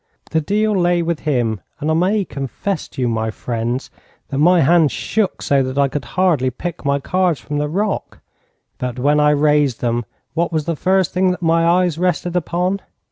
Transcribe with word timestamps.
The 0.31 0.41
deal 0.41 0.75
lay 0.75 1.03
with 1.03 1.19
him, 1.19 1.61
and 1.79 1.91
I 1.91 1.93
may 1.93 2.25
confess 2.25 2.87
to 2.87 3.01
you, 3.03 3.07
my 3.07 3.29
friends, 3.29 3.91
that 4.29 4.39
my 4.39 4.61
hands 4.61 4.91
shook 4.91 5.43
so 5.43 5.61
that 5.61 5.77
I 5.77 5.87
could 5.89 6.05
hardly 6.17 6.49
pick 6.49 6.83
my 6.83 6.99
cards 6.99 7.39
from 7.39 7.59
the 7.59 7.69
rock. 7.69 8.17
But 8.79 8.97
when 8.97 9.19
I 9.19 9.29
raised 9.29 9.79
them, 9.79 10.05
what 10.33 10.51
was 10.51 10.65
the 10.65 10.75
first 10.75 11.13
thing 11.13 11.29
that 11.29 11.43
my 11.43 11.67
eyes 11.67 11.99
rested 11.99 12.35
upon? 12.35 12.79